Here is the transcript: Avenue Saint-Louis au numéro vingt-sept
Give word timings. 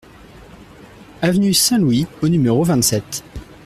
Avenue 1.21 1.53
Saint-Louis 1.53 2.07
au 2.23 2.27
numéro 2.27 2.63
vingt-sept 2.63 3.23